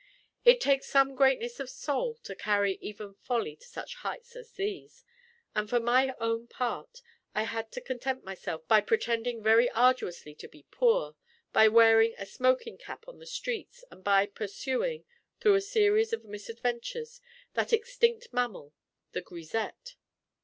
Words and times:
It 0.43 0.59
takes 0.59 0.87
some 0.87 1.13
greatness 1.13 1.59
of 1.59 1.69
soul 1.69 2.15
to 2.23 2.33
carry 2.33 2.79
even 2.81 3.13
folly 3.13 3.55
to 3.57 3.67
such 3.67 3.93
heights 3.97 4.35
as 4.35 4.53
these; 4.53 5.05
and 5.53 5.69
for 5.69 5.79
my 5.79 6.15
own 6.19 6.47
part, 6.47 7.03
I 7.35 7.43
had 7.43 7.71
to 7.73 7.81
content 7.81 8.23
myself 8.23 8.67
by 8.67 8.81
pretending 8.81 9.43
very 9.43 9.69
arduously 9.69 10.33
to 10.33 10.47
be 10.47 10.65
poor, 10.71 11.13
by 11.53 11.67
wearing 11.67 12.15
a 12.17 12.25
smoking 12.25 12.79
cap 12.79 13.07
on 13.07 13.19
the 13.19 13.27
streets, 13.27 13.83
and 13.91 14.03
by 14.03 14.25
pursuing, 14.25 15.05
through 15.39 15.53
a 15.53 15.61
series 15.61 16.11
of 16.13 16.25
misadventures, 16.25 17.21
that 17.53 17.71
extinct 17.71 18.33
mammal, 18.33 18.73
the 19.11 19.21
grisette. 19.21 19.97